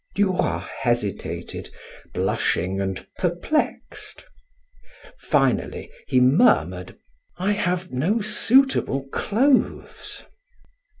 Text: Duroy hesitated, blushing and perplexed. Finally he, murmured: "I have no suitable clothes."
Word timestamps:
Duroy 0.15 0.61
hesitated, 0.79 1.69
blushing 2.11 2.81
and 2.81 3.05
perplexed. 3.19 4.25
Finally 5.19 5.91
he, 6.07 6.19
murmured: 6.19 6.97
"I 7.37 7.51
have 7.51 7.91
no 7.91 8.19
suitable 8.19 9.07
clothes." 9.09 10.25